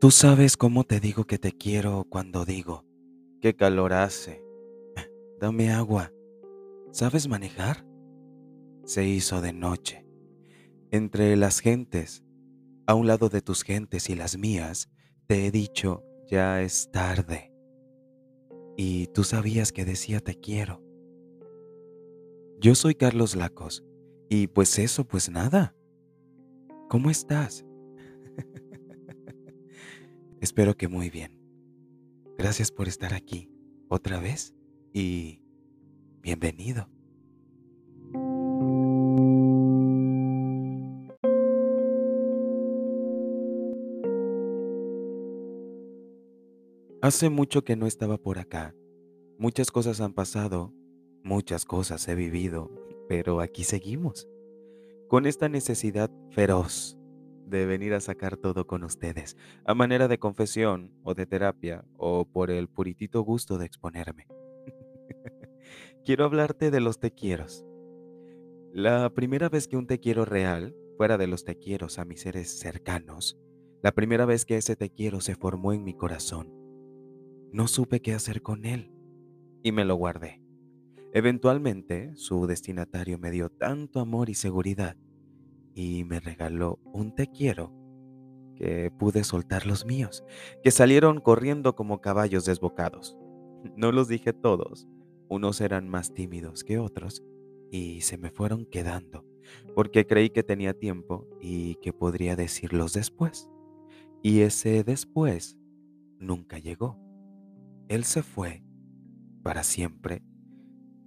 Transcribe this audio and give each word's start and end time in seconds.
Tú 0.00 0.12
sabes 0.12 0.56
cómo 0.56 0.84
te 0.84 1.00
digo 1.00 1.24
que 1.24 1.38
te 1.38 1.50
quiero 1.50 2.06
cuando 2.08 2.44
digo, 2.44 2.84
qué 3.40 3.56
calor 3.56 3.92
hace, 3.92 4.44
dame 5.40 5.72
agua. 5.72 6.12
¿Sabes 6.92 7.26
manejar? 7.26 7.84
Se 8.84 9.04
hizo 9.04 9.40
de 9.40 9.52
noche. 9.52 10.06
Entre 10.92 11.34
las 11.34 11.58
gentes, 11.58 12.22
a 12.86 12.94
un 12.94 13.08
lado 13.08 13.28
de 13.28 13.42
tus 13.42 13.64
gentes 13.64 14.08
y 14.08 14.14
las 14.14 14.38
mías, 14.38 14.88
te 15.26 15.46
he 15.46 15.50
dicho, 15.50 16.04
ya 16.28 16.62
es 16.62 16.92
tarde. 16.92 17.52
Y 18.76 19.08
tú 19.08 19.24
sabías 19.24 19.72
que 19.72 19.84
decía 19.84 20.20
te 20.20 20.36
quiero. 20.36 20.80
Yo 22.60 22.76
soy 22.76 22.94
Carlos 22.94 23.34
Lacos, 23.34 23.84
y 24.28 24.46
pues 24.46 24.78
eso, 24.78 25.08
pues 25.08 25.28
nada. 25.28 25.74
¿Cómo 26.88 27.10
estás? 27.10 27.64
Espero 30.48 30.78
que 30.78 30.88
muy 30.88 31.10
bien. 31.10 31.38
Gracias 32.38 32.72
por 32.72 32.88
estar 32.88 33.12
aquí 33.12 33.50
otra 33.90 34.18
vez 34.18 34.54
y 34.94 35.42
bienvenido. 36.22 36.88
Hace 47.02 47.28
mucho 47.28 47.62
que 47.62 47.76
no 47.76 47.86
estaba 47.86 48.16
por 48.16 48.38
acá. 48.38 48.74
Muchas 49.36 49.70
cosas 49.70 50.00
han 50.00 50.14
pasado, 50.14 50.72
muchas 51.22 51.66
cosas 51.66 52.08
he 52.08 52.14
vivido, 52.14 52.70
pero 53.06 53.42
aquí 53.42 53.64
seguimos, 53.64 54.26
con 55.08 55.26
esta 55.26 55.50
necesidad 55.50 56.10
feroz 56.30 56.97
de 57.48 57.66
venir 57.66 57.94
a 57.94 58.00
sacar 58.00 58.36
todo 58.36 58.66
con 58.66 58.84
ustedes, 58.84 59.36
a 59.64 59.74
manera 59.74 60.08
de 60.08 60.18
confesión 60.18 60.92
o 61.02 61.14
de 61.14 61.26
terapia 61.26 61.84
o 61.96 62.24
por 62.24 62.50
el 62.50 62.68
puritito 62.68 63.22
gusto 63.22 63.58
de 63.58 63.66
exponerme. 63.66 64.26
quiero 66.04 66.24
hablarte 66.24 66.70
de 66.70 66.80
los 66.80 67.00
te 67.00 67.10
quieros. 67.10 67.64
La 68.72 69.10
primera 69.14 69.48
vez 69.48 69.66
que 69.66 69.76
un 69.76 69.86
te 69.86 69.98
quiero 69.98 70.24
real, 70.24 70.76
fuera 70.96 71.16
de 71.16 71.26
los 71.26 71.44
te 71.44 71.56
quiero 71.56 71.86
a 71.96 72.04
mis 72.04 72.20
seres 72.20 72.58
cercanos, 72.58 73.38
la 73.82 73.92
primera 73.92 74.26
vez 74.26 74.44
que 74.44 74.56
ese 74.56 74.76
te 74.76 74.90
quiero 74.90 75.20
se 75.20 75.34
formó 75.34 75.72
en 75.72 75.84
mi 75.84 75.94
corazón, 75.94 76.52
no 77.52 77.66
supe 77.66 78.00
qué 78.00 78.12
hacer 78.12 78.42
con 78.42 78.66
él 78.66 78.92
y 79.62 79.72
me 79.72 79.84
lo 79.84 79.94
guardé. 79.94 80.42
Eventualmente, 81.12 82.12
su 82.16 82.46
destinatario 82.46 83.18
me 83.18 83.30
dio 83.30 83.48
tanto 83.48 84.00
amor 84.00 84.28
y 84.28 84.34
seguridad 84.34 84.96
y 85.74 86.04
me 86.04 86.20
regaló 86.20 86.78
un 86.84 87.14
te 87.14 87.26
quiero 87.26 87.72
que 88.56 88.90
pude 88.90 89.22
soltar 89.22 89.66
los 89.66 89.86
míos, 89.86 90.24
que 90.62 90.70
salieron 90.70 91.20
corriendo 91.20 91.76
como 91.76 92.00
caballos 92.00 92.44
desbocados. 92.44 93.16
No 93.76 93.90
los 93.90 94.06
dije 94.06 94.32
todos, 94.32 94.86
unos 95.28 95.60
eran 95.60 95.88
más 95.88 96.14
tímidos 96.14 96.62
que 96.62 96.78
otros 96.78 97.24
y 97.72 98.02
se 98.02 98.16
me 98.18 98.30
fueron 98.30 98.66
quedando, 98.66 99.24
porque 99.74 100.06
creí 100.06 100.30
que 100.30 100.44
tenía 100.44 100.74
tiempo 100.74 101.26
y 101.40 101.74
que 101.76 101.92
podría 101.92 102.36
decirlos 102.36 102.92
después. 102.92 103.50
Y 104.22 104.40
ese 104.40 104.84
después 104.84 105.58
nunca 106.18 106.58
llegó. 106.58 106.98
Él 107.88 108.04
se 108.04 108.22
fue 108.22 108.62
para 109.42 109.62
siempre, 109.62 110.22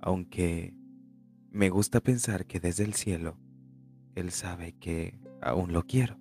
aunque 0.00 0.74
me 1.50 1.70
gusta 1.70 2.00
pensar 2.00 2.46
que 2.46 2.60
desde 2.60 2.84
el 2.84 2.94
cielo 2.94 3.38
él 4.18 4.30
sabe 4.30 4.72
que 4.72 5.18
aún 5.40 5.72
lo 5.72 5.84
quiero. 5.84 6.18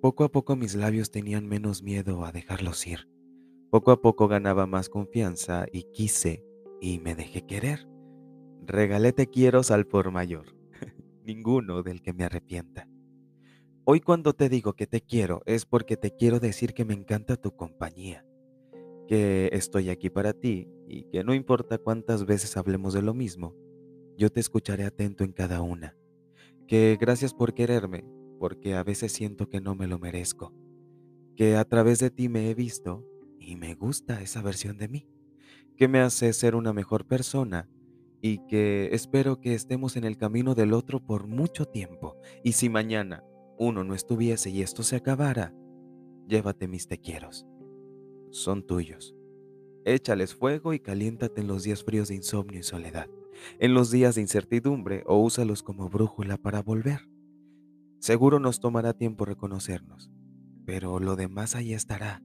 Poco 0.00 0.24
a 0.24 0.32
poco 0.32 0.56
mis 0.56 0.74
labios 0.74 1.12
tenían 1.12 1.46
menos 1.46 1.82
miedo 1.82 2.24
a 2.24 2.32
dejarlos 2.32 2.86
ir. 2.88 3.08
Poco 3.70 3.92
a 3.92 4.00
poco 4.02 4.26
ganaba 4.26 4.66
más 4.66 4.88
confianza 4.88 5.66
y 5.72 5.84
quise 5.92 6.44
y 6.80 6.98
me 6.98 7.14
dejé 7.14 7.46
querer. 7.46 7.88
Regalé 8.66 9.12
te 9.12 9.28
quiero 9.28 9.60
al 9.70 9.86
por 9.86 10.10
mayor, 10.10 10.56
ninguno 11.24 11.84
del 11.84 12.02
que 12.02 12.12
me 12.12 12.24
arrepienta. 12.24 12.88
Hoy 13.84 13.98
cuando 13.98 14.32
te 14.32 14.48
digo 14.48 14.74
que 14.74 14.86
te 14.86 15.00
quiero 15.00 15.42
es 15.44 15.66
porque 15.66 15.96
te 15.96 16.12
quiero 16.12 16.38
decir 16.38 16.72
que 16.72 16.84
me 16.84 16.94
encanta 16.94 17.34
tu 17.34 17.56
compañía, 17.56 18.24
que 19.08 19.50
estoy 19.52 19.90
aquí 19.90 20.08
para 20.08 20.34
ti 20.34 20.68
y 20.86 21.02
que 21.10 21.24
no 21.24 21.34
importa 21.34 21.78
cuántas 21.78 22.24
veces 22.24 22.56
hablemos 22.56 22.94
de 22.94 23.02
lo 23.02 23.12
mismo, 23.12 23.56
yo 24.16 24.30
te 24.30 24.38
escucharé 24.38 24.84
atento 24.84 25.24
en 25.24 25.32
cada 25.32 25.62
una, 25.62 25.96
que 26.68 26.96
gracias 27.00 27.34
por 27.34 27.54
quererme, 27.54 28.04
porque 28.38 28.74
a 28.74 28.84
veces 28.84 29.10
siento 29.10 29.48
que 29.48 29.60
no 29.60 29.74
me 29.74 29.88
lo 29.88 29.98
merezco, 29.98 30.54
que 31.34 31.56
a 31.56 31.64
través 31.64 31.98
de 31.98 32.10
ti 32.10 32.28
me 32.28 32.50
he 32.50 32.54
visto 32.54 33.04
y 33.40 33.56
me 33.56 33.74
gusta 33.74 34.22
esa 34.22 34.42
versión 34.42 34.78
de 34.78 34.86
mí, 34.86 35.08
que 35.76 35.88
me 35.88 35.98
hace 35.98 36.32
ser 36.34 36.54
una 36.54 36.72
mejor 36.72 37.04
persona 37.08 37.68
y 38.20 38.46
que 38.46 38.90
espero 38.92 39.40
que 39.40 39.54
estemos 39.54 39.96
en 39.96 40.04
el 40.04 40.18
camino 40.18 40.54
del 40.54 40.72
otro 40.72 41.04
por 41.04 41.26
mucho 41.26 41.64
tiempo. 41.64 42.16
Y 42.44 42.52
si 42.52 42.68
mañana 42.68 43.24
uno 43.62 43.84
no 43.84 43.94
estuviese 43.94 44.50
y 44.50 44.60
esto 44.60 44.82
se 44.82 44.96
acabara, 44.96 45.54
llévate 46.26 46.66
mis 46.66 46.88
tequieros. 46.88 47.46
Son 48.30 48.66
tuyos. 48.66 49.14
Échales 49.84 50.34
fuego 50.34 50.72
y 50.72 50.80
caliéntate 50.80 51.42
en 51.42 51.46
los 51.46 51.62
días 51.62 51.84
fríos 51.84 52.08
de 52.08 52.16
insomnio 52.16 52.58
y 52.58 52.64
soledad, 52.64 53.08
en 53.60 53.74
los 53.74 53.92
días 53.92 54.16
de 54.16 54.20
incertidumbre 54.20 55.04
o 55.06 55.18
úsalos 55.18 55.62
como 55.62 55.88
brújula 55.88 56.38
para 56.38 56.60
volver. 56.60 57.08
Seguro 58.00 58.40
nos 58.40 58.58
tomará 58.58 58.94
tiempo 58.94 59.24
reconocernos, 59.26 60.10
pero 60.64 60.98
lo 60.98 61.14
demás 61.14 61.54
ahí 61.54 61.72
estará. 61.72 62.20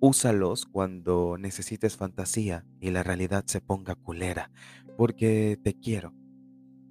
Úsalos 0.00 0.64
cuando 0.64 1.36
necesites 1.38 1.98
fantasía 1.98 2.64
y 2.80 2.90
la 2.90 3.02
realidad 3.02 3.44
se 3.46 3.60
ponga 3.60 3.96
culera, 3.96 4.50
porque 4.96 5.58
te 5.62 5.74
quiero, 5.74 6.14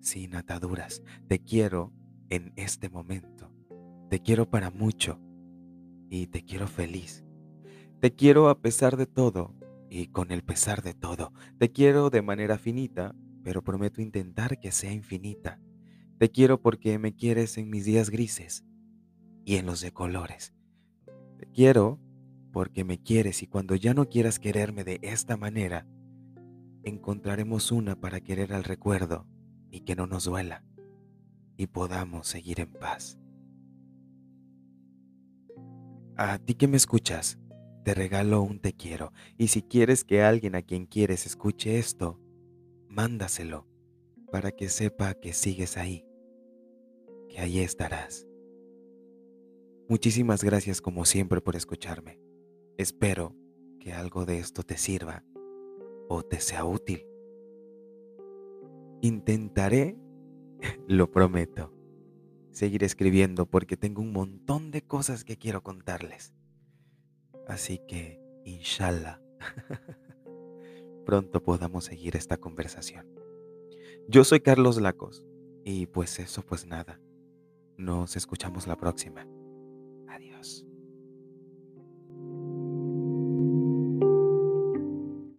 sin 0.00 0.34
ataduras, 0.34 1.02
te 1.28 1.38
quiero 1.38 1.92
en 2.30 2.52
este 2.56 2.88
momento. 2.88 3.59
Te 4.10 4.18
quiero 4.18 4.50
para 4.50 4.72
mucho 4.72 5.20
y 6.08 6.26
te 6.26 6.44
quiero 6.44 6.66
feliz. 6.66 7.24
Te 8.00 8.12
quiero 8.12 8.48
a 8.48 8.60
pesar 8.60 8.96
de 8.96 9.06
todo 9.06 9.54
y 9.88 10.08
con 10.08 10.32
el 10.32 10.42
pesar 10.42 10.82
de 10.82 10.94
todo. 10.94 11.32
Te 11.58 11.70
quiero 11.70 12.10
de 12.10 12.20
manera 12.20 12.58
finita, 12.58 13.14
pero 13.44 13.62
prometo 13.62 14.02
intentar 14.02 14.58
que 14.58 14.72
sea 14.72 14.92
infinita. 14.92 15.60
Te 16.18 16.28
quiero 16.28 16.60
porque 16.60 16.98
me 16.98 17.14
quieres 17.14 17.56
en 17.56 17.70
mis 17.70 17.84
días 17.84 18.10
grises 18.10 18.64
y 19.44 19.58
en 19.58 19.66
los 19.66 19.80
de 19.80 19.92
colores. 19.92 20.54
Te 21.38 21.46
quiero 21.46 22.00
porque 22.50 22.82
me 22.82 23.00
quieres 23.00 23.44
y 23.44 23.46
cuando 23.46 23.76
ya 23.76 23.94
no 23.94 24.08
quieras 24.08 24.40
quererme 24.40 24.82
de 24.82 24.98
esta 25.02 25.36
manera, 25.36 25.86
encontraremos 26.82 27.70
una 27.70 27.94
para 27.94 28.20
querer 28.20 28.54
al 28.54 28.64
recuerdo 28.64 29.28
y 29.70 29.82
que 29.82 29.94
no 29.94 30.08
nos 30.08 30.24
duela 30.24 30.64
y 31.56 31.68
podamos 31.68 32.26
seguir 32.26 32.58
en 32.58 32.72
paz. 32.72 33.19
A 36.22 36.36
ti 36.36 36.52
que 36.52 36.68
me 36.68 36.76
escuchas, 36.76 37.38
te 37.82 37.94
regalo 37.94 38.42
un 38.42 38.60
te 38.60 38.74
quiero 38.74 39.10
y 39.38 39.48
si 39.48 39.62
quieres 39.62 40.04
que 40.04 40.20
alguien 40.20 40.54
a 40.54 40.60
quien 40.60 40.84
quieres 40.84 41.24
escuche 41.24 41.78
esto, 41.78 42.20
mándaselo 42.88 43.66
para 44.30 44.50
que 44.52 44.68
sepa 44.68 45.14
que 45.14 45.32
sigues 45.32 45.78
ahí, 45.78 46.04
que 47.30 47.40
ahí 47.40 47.60
estarás. 47.60 48.26
Muchísimas 49.88 50.44
gracias 50.44 50.82
como 50.82 51.06
siempre 51.06 51.40
por 51.40 51.56
escucharme. 51.56 52.20
Espero 52.76 53.34
que 53.78 53.94
algo 53.94 54.26
de 54.26 54.40
esto 54.40 54.62
te 54.62 54.76
sirva 54.76 55.24
o 56.10 56.22
te 56.22 56.38
sea 56.40 56.66
útil. 56.66 57.02
Intentaré 59.00 59.96
lo 60.86 61.10
prometo. 61.10 61.79
Seguir 62.52 62.84
escribiendo 62.84 63.46
porque 63.46 63.76
tengo 63.76 64.02
un 64.02 64.12
montón 64.12 64.70
de 64.70 64.82
cosas 64.82 65.24
que 65.24 65.36
quiero 65.36 65.62
contarles. 65.62 66.34
Así 67.46 67.80
que, 67.86 68.20
inshallah, 68.44 69.20
pronto 71.06 71.42
podamos 71.42 71.84
seguir 71.84 72.16
esta 72.16 72.36
conversación. 72.36 73.06
Yo 74.08 74.24
soy 74.24 74.40
Carlos 74.40 74.80
Lacos 74.80 75.24
y 75.64 75.86
pues 75.86 76.18
eso, 76.18 76.42
pues 76.42 76.66
nada. 76.66 77.00
Nos 77.76 78.16
escuchamos 78.16 78.66
la 78.66 78.76
próxima. 78.76 79.26